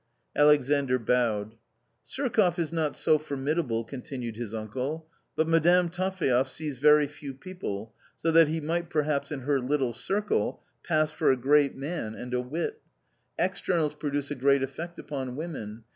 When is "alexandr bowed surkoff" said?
0.35-2.57